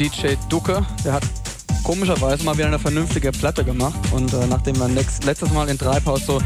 DJ 0.00 0.36
Ducke, 0.48 0.82
der 1.04 1.12
hat 1.12 1.24
komischerweise 1.84 2.42
mal 2.42 2.56
wieder 2.56 2.68
eine 2.68 2.78
vernünftige 2.78 3.32
Platte 3.32 3.62
gemacht. 3.62 3.98
Und 4.12 4.32
äh, 4.32 4.46
nachdem 4.46 4.78
wir 4.78 4.88
letztes 4.88 5.52
Mal 5.52 5.68
in 5.68 5.76
Treibhaus 5.76 6.24
so 6.24 6.40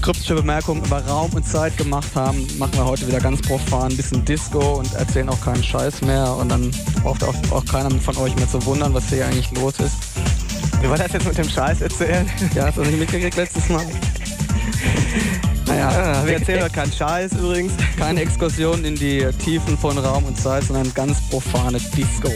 kryptische 0.00 0.34
Bemerkungen 0.34 0.82
über 0.82 1.04
Raum 1.04 1.30
und 1.34 1.46
Zeit 1.46 1.76
gemacht 1.76 2.08
haben, 2.14 2.46
machen 2.58 2.72
wir 2.72 2.86
heute 2.86 3.06
wieder 3.06 3.20
ganz 3.20 3.42
profan 3.42 3.90
ein 3.90 3.96
bisschen 3.98 4.24
Disco 4.24 4.78
und 4.78 4.90
erzählen 4.94 5.28
auch 5.28 5.40
keinen 5.42 5.62
Scheiß 5.62 6.00
mehr. 6.00 6.34
Und 6.34 6.48
dann 6.48 6.70
braucht 7.02 7.22
auch, 7.24 7.34
auch 7.50 7.64
keiner 7.66 7.90
von 7.90 8.16
euch 8.16 8.34
mehr 8.36 8.48
zu 8.48 8.64
wundern, 8.64 8.94
was 8.94 9.10
hier 9.10 9.26
eigentlich 9.26 9.50
los 9.50 9.74
ist. 9.80 9.96
Wie 10.80 10.88
war 10.88 10.96
das 10.96 11.12
jetzt 11.12 11.26
mit 11.26 11.36
dem 11.36 11.48
Scheiß 11.48 11.82
erzählen? 11.82 12.26
Ja, 12.54 12.68
hast 12.68 12.78
du 12.78 12.82
nicht 12.84 12.98
mitgekriegt 12.98 13.36
letztes 13.36 13.68
Mal? 13.68 13.84
Naja, 15.66 15.88
ah, 15.90 16.26
wir 16.26 16.34
erzählen 16.34 16.72
keinen 16.72 16.92
Scheiß 16.92 17.32
übrigens. 17.32 17.74
Keine 17.98 18.22
Exkursion 18.22 18.82
in 18.86 18.94
die 18.94 19.28
Tiefen 19.44 19.76
von 19.76 19.98
Raum 19.98 20.24
und 20.24 20.38
Zeit, 20.38 20.64
sondern 20.64 20.94
ganz 20.94 21.20
profane 21.28 21.78
Disco. 21.94 22.30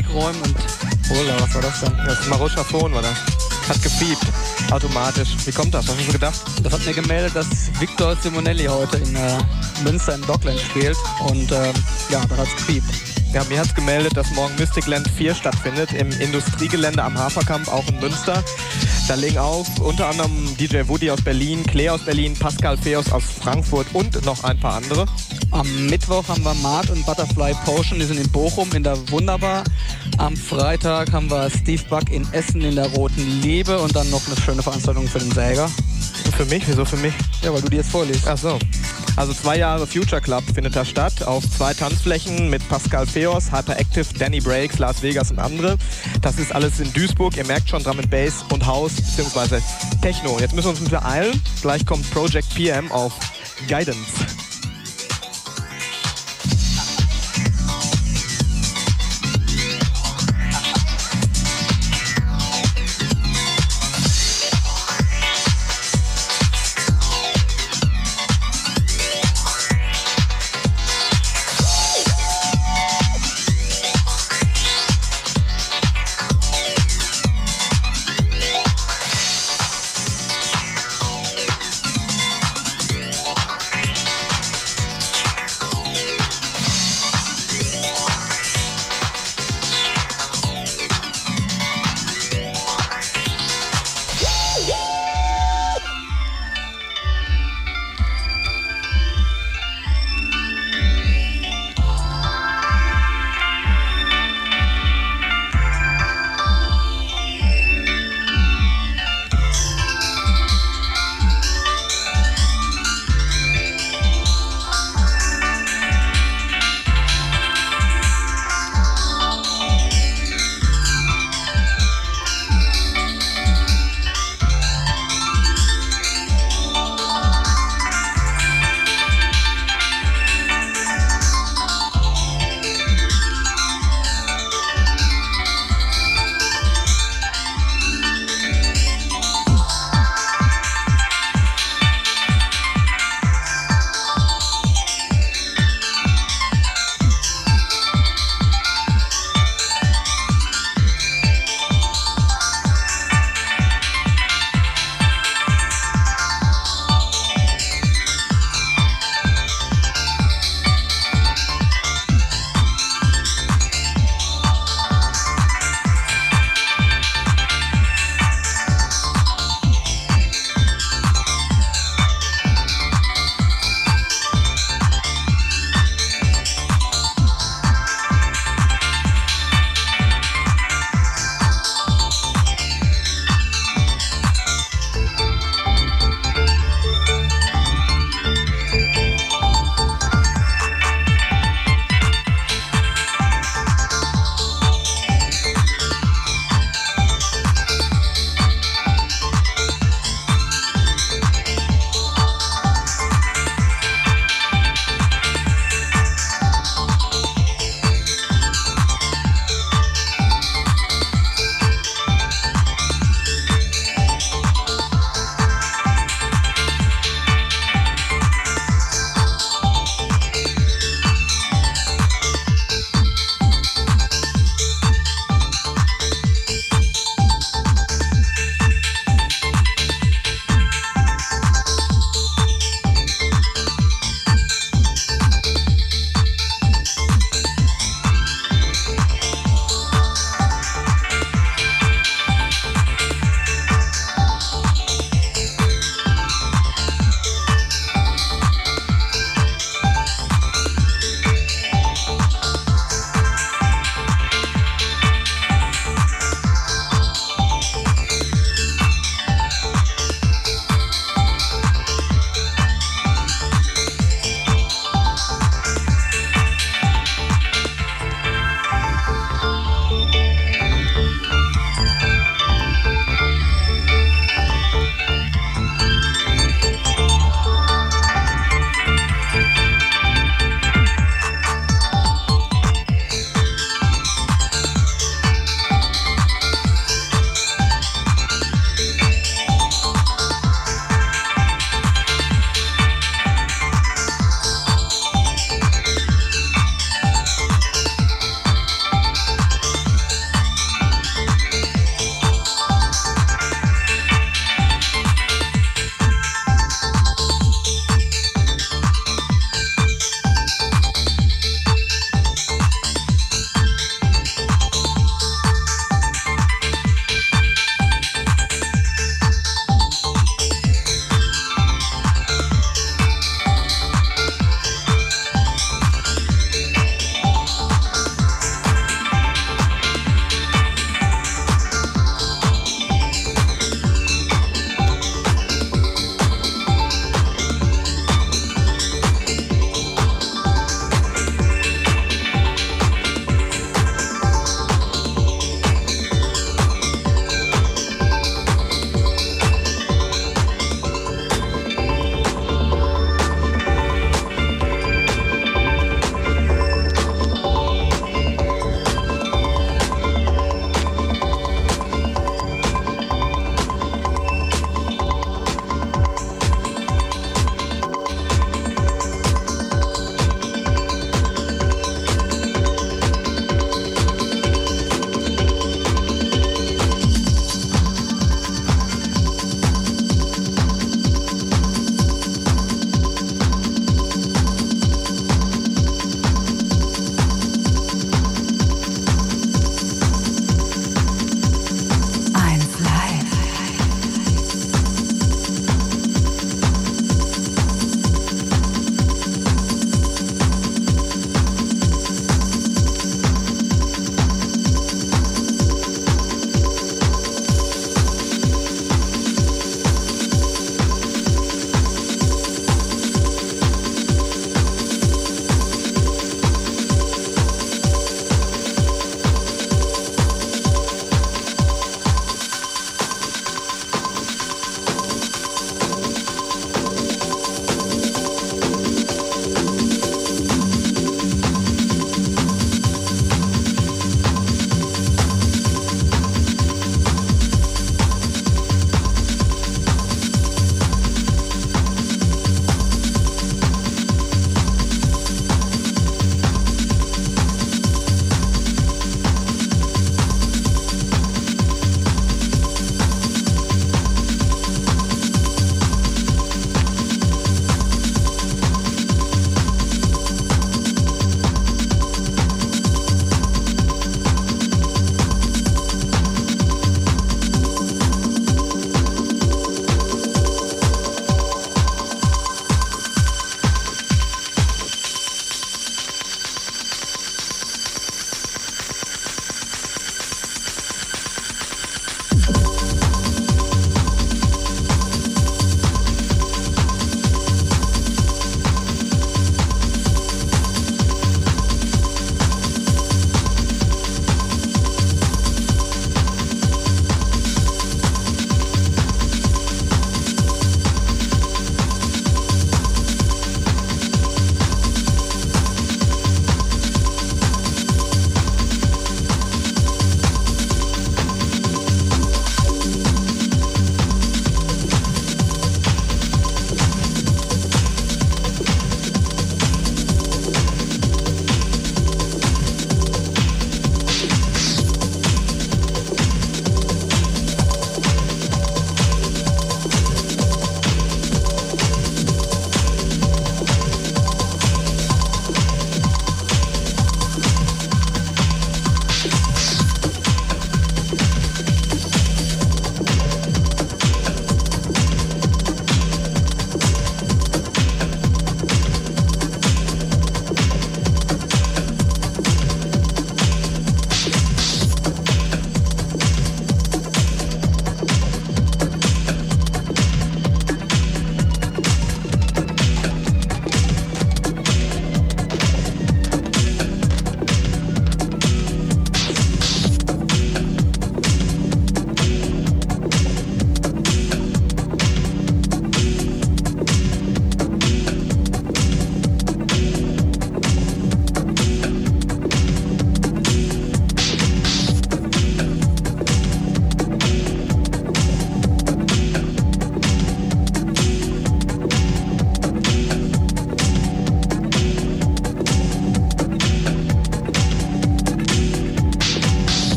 Wasserflasche 0.00 0.06
aus 0.06 0.06
dem 0.06 0.06
Weg 0.06 0.06
räumen 0.14 0.42
und... 0.42 0.56
Hola, 1.10 1.40
was 1.40 1.54
war 1.54 1.62
das 1.62 1.80
denn? 1.80 1.92
Das 2.06 2.26
Maruscha 2.28 2.64
Phone, 2.64 2.92
war 2.92 3.02
das. 3.02 3.18
Hat 3.68 3.82
gefiebt. 3.82 4.22
Automatisch. 4.70 5.36
Wie 5.44 5.52
kommt 5.52 5.74
das? 5.74 5.88
Was 5.88 5.96
hast 5.96 6.08
du 6.08 6.12
gedacht? 6.12 6.40
Das 6.62 6.72
hat 6.72 6.86
mir 6.86 6.94
gemeldet, 6.94 7.34
dass 7.34 7.46
Victor 7.80 8.16
Simonelli 8.16 8.64
heute 8.66 8.98
in 8.98 9.16
äh, 9.16 9.38
Münster 9.84 10.14
im 10.14 10.26
Dockland 10.26 10.58
spielt. 10.60 10.96
Und 11.28 11.50
äh, 11.50 11.72
ja, 12.10 12.24
da 12.28 12.36
hat's 12.36 12.54
gefiebt. 12.56 12.86
Ja, 13.32 13.44
mir 13.44 13.60
hat 13.60 13.66
es 13.66 13.74
gemeldet, 13.74 14.16
dass 14.16 14.30
morgen 14.32 14.54
Mysticland 14.56 15.08
4 15.08 15.34
stattfindet 15.34 15.92
im 15.92 16.10
Industriegelände 16.20 17.02
am 17.02 17.16
Haferkamp, 17.16 17.68
auch 17.68 17.86
in 17.88 18.00
Münster. 18.00 18.42
Da 19.06 19.14
legen 19.14 19.38
auf 19.38 19.68
unter 19.80 20.08
anderem 20.08 20.56
DJ 20.56 20.82
Woody 20.86 21.10
aus 21.10 21.22
Berlin, 21.22 21.64
Claire 21.64 21.94
aus 21.94 22.04
Berlin, 22.04 22.34
Pascal 22.34 22.76
Feos 22.76 23.10
aus 23.12 23.22
Frankfurt 23.24 23.86
und 23.92 24.24
noch 24.24 24.42
ein 24.42 24.58
paar 24.58 24.74
andere. 24.74 25.06
Am 25.52 25.86
Mittwoch 25.86 26.28
haben 26.28 26.44
wir 26.44 26.54
Mart 26.54 26.90
und 26.90 27.04
Butterfly 27.04 27.54
Potion, 27.64 27.98
die 27.98 28.04
sind 28.04 28.20
in 28.20 28.30
Bochum 28.30 28.70
in 28.72 28.84
der 28.84 28.96
Wunderbar. 29.10 29.64
Am 30.18 30.36
Freitag 30.36 31.12
haben 31.12 31.28
wir 31.28 31.50
Steve 31.50 31.82
Buck 31.88 32.10
in 32.10 32.26
Essen 32.32 32.60
in 32.60 32.76
der 32.76 32.86
Roten 32.92 33.40
Liebe 33.42 33.78
und 33.80 33.94
dann 33.96 34.08
noch 34.10 34.24
eine 34.26 34.36
schöne 34.40 34.62
Veranstaltung 34.62 35.08
für 35.08 35.18
den 35.18 35.32
Säger. 35.32 35.68
Für 36.36 36.44
mich? 36.44 36.62
Wieso 36.68 36.84
für 36.84 36.96
mich? 36.98 37.14
Ja, 37.42 37.52
weil 37.52 37.62
du 37.62 37.68
die 37.68 37.78
jetzt 37.78 37.90
vorliest. 37.90 38.28
Ach 38.28 38.38
so. 38.38 38.58
Also 39.16 39.34
zwei 39.34 39.58
Jahre 39.58 39.86
Future 39.86 40.20
Club 40.20 40.44
findet 40.54 40.76
da 40.76 40.84
statt, 40.84 41.24
auf 41.24 41.44
zwei 41.50 41.74
Tanzflächen 41.74 42.48
mit 42.48 42.66
Pascal 42.68 43.06
Feos, 43.06 43.50
Hyperactive, 43.50 44.06
Danny 44.18 44.40
Breaks, 44.40 44.78
Las 44.78 45.02
Vegas 45.02 45.30
und 45.32 45.40
andere. 45.40 45.76
Das 46.22 46.38
ist 46.38 46.54
alles 46.54 46.78
in 46.78 46.92
Duisburg. 46.92 47.36
Ihr 47.36 47.46
merkt 47.46 47.68
schon 47.68 47.82
Drum 47.82 47.98
and 47.98 48.10
Bass 48.10 48.44
und 48.52 48.64
House 48.64 48.94
bzw. 49.16 49.60
Techno. 50.00 50.38
Jetzt 50.38 50.54
müssen 50.54 50.66
wir 50.66 50.70
uns 50.70 50.80
ein 50.80 50.84
bisschen 50.84 51.00
beeilen. 51.00 51.42
Gleich 51.60 51.84
kommt 51.84 52.08
Project 52.12 52.54
PM 52.54 52.90
auf 52.92 53.12
Guidance. 53.68 54.39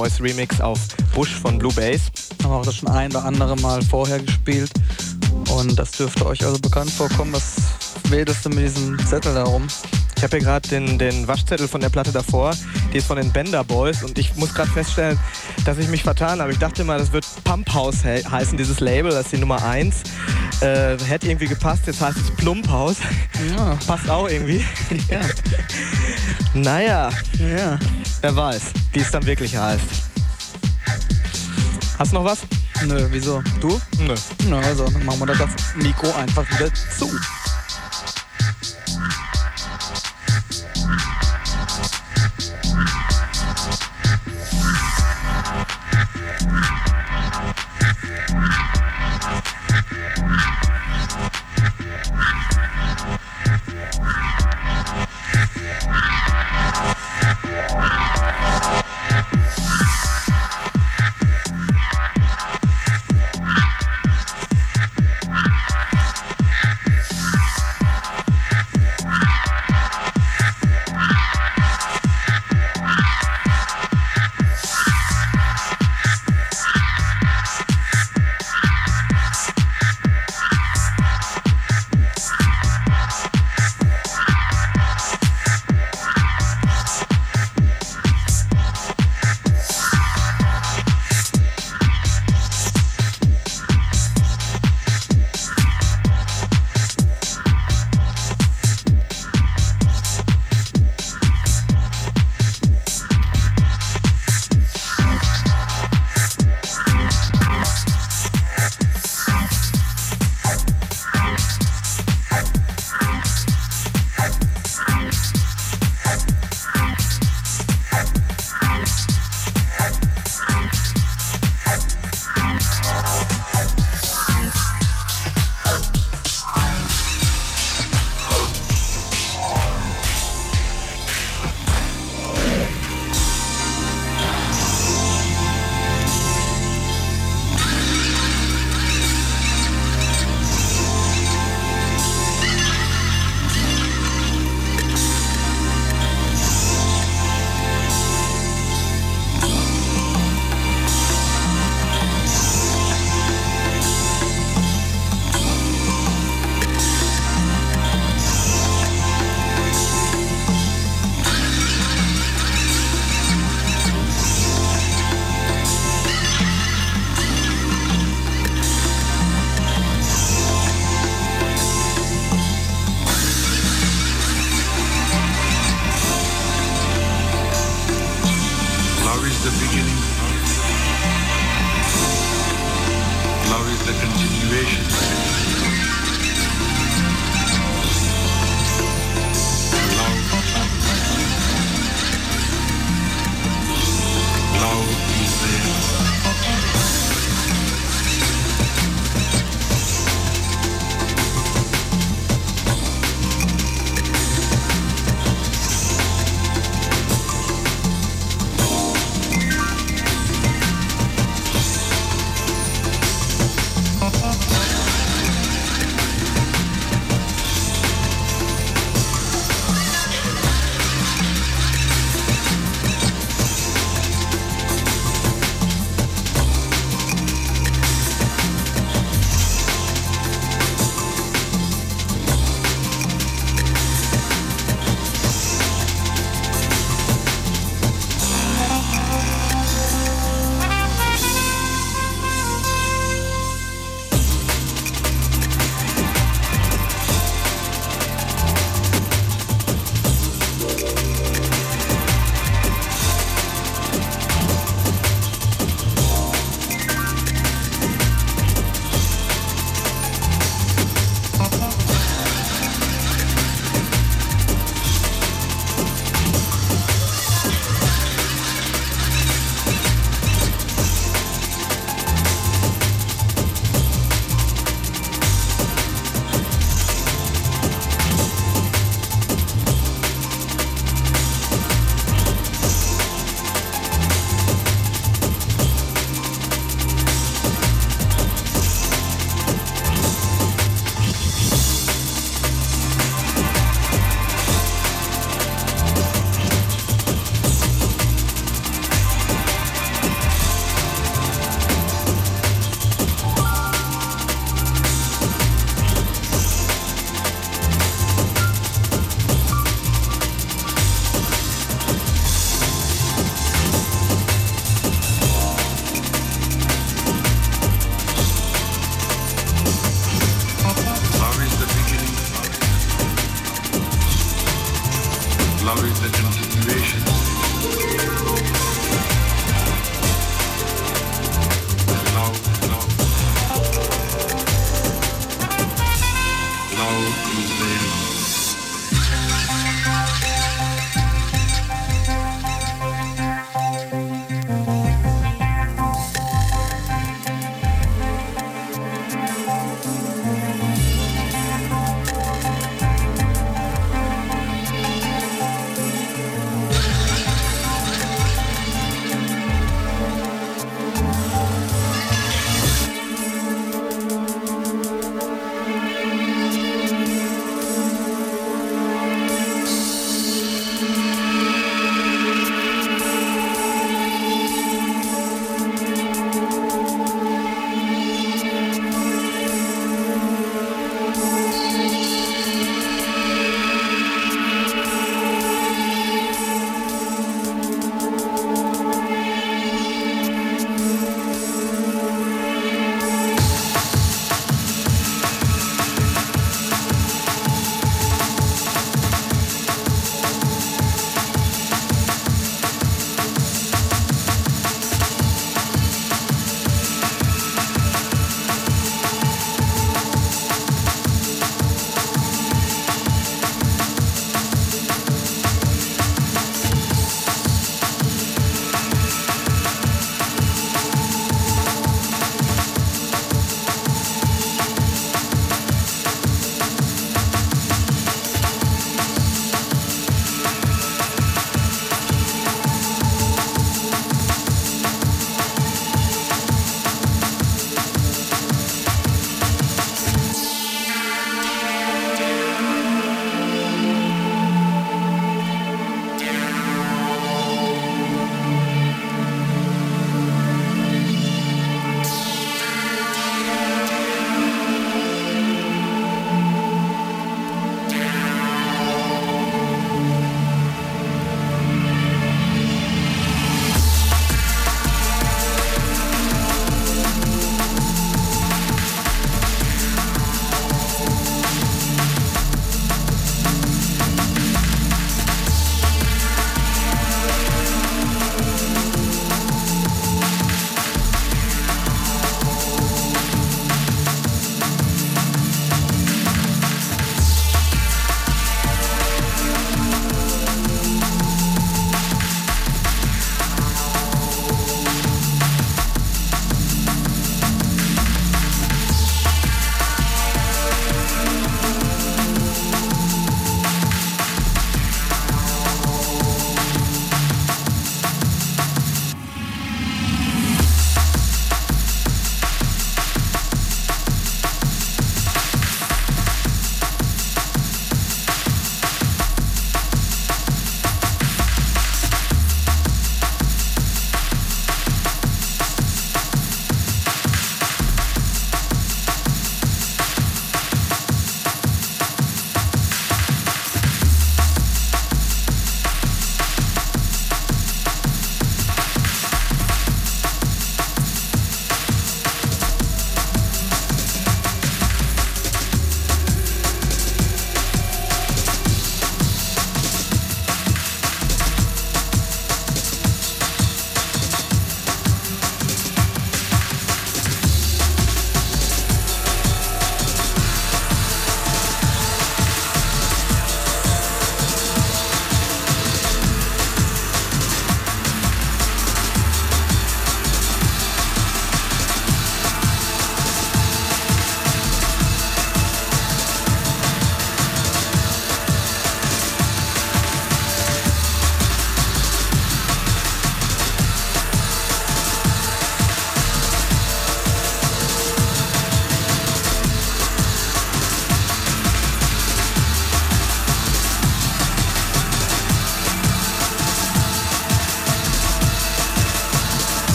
Boys 0.00 0.18
Remix 0.18 0.62
auf 0.62 0.78
Bush 1.14 1.34
von 1.34 1.58
Blue 1.58 1.70
Bass. 1.74 2.10
Haben 2.42 2.52
auch 2.52 2.64
das 2.64 2.76
schon 2.76 2.88
ein 2.88 3.10
oder 3.10 3.22
andere 3.26 3.54
Mal 3.56 3.82
vorher 3.82 4.18
gespielt. 4.18 4.70
Und 5.50 5.78
das 5.78 5.90
dürfte 5.90 6.24
euch 6.24 6.42
also 6.42 6.58
bekannt 6.58 6.90
vorkommen. 6.90 7.34
Was 7.34 7.56
wähltest 8.08 8.46
du 8.46 8.48
mit 8.48 8.60
diesem 8.60 8.98
Zettel 9.06 9.34
darum? 9.34 9.68
Ich 10.16 10.22
habe 10.22 10.38
hier 10.38 10.46
gerade 10.46 10.66
den, 10.70 10.98
den 10.98 11.28
Waschzettel 11.28 11.68
von 11.68 11.82
der 11.82 11.90
Platte 11.90 12.12
davor. 12.12 12.56
Die 12.94 12.96
ist 12.96 13.08
von 13.08 13.18
den 13.18 13.30
Bender 13.30 13.62
Boys. 13.62 14.02
Und 14.02 14.16
ich 14.16 14.34
muss 14.36 14.54
gerade 14.54 14.70
feststellen, 14.70 15.20
dass 15.66 15.76
ich 15.76 15.88
mich 15.88 16.02
vertan 16.02 16.40
habe. 16.40 16.50
Ich 16.50 16.58
dachte 16.58 16.82
mal, 16.82 16.98
das 16.98 17.12
wird 17.12 17.26
Pump 17.44 17.70
House 17.74 18.02
he 18.02 18.24
heißen, 18.24 18.56
dieses 18.56 18.80
Label. 18.80 19.10
Das 19.10 19.26
ist 19.26 19.32
die 19.32 19.38
Nummer 19.38 19.62
1. 19.62 19.96
Äh, 20.62 20.96
hätte 21.04 21.28
irgendwie 21.28 21.46
gepasst. 21.46 21.82
Jetzt 21.86 22.00
heißt 22.00 22.16
es 22.16 22.30
Plump 22.36 22.66
House. 22.70 22.96
Ja. 23.54 23.76
Passt 23.86 24.08
auch 24.08 24.30
irgendwie. 24.30 24.64
Ja. 25.10 25.20
Naja, 26.52 27.10
ja. 27.38 27.78
wer 28.22 28.34
weiß, 28.34 28.72
wie 28.92 29.00
es 29.00 29.10
dann 29.10 29.24
wirklich 29.26 29.56
heißt. 29.56 29.84
Hast 31.98 32.12
du 32.12 32.16
noch 32.16 32.24
was? 32.24 32.40
Nö, 32.86 33.06
wieso? 33.10 33.42
Du? 33.60 33.80
Nö. 33.98 34.14
Na, 34.48 34.58
also, 34.60 34.88
dann 34.88 35.04
machen 35.04 35.20
wir 35.20 35.26
das 35.26 35.50
Mikro 35.76 36.12
einfach 36.14 36.48
wieder 36.50 36.72
zu. 36.74 37.10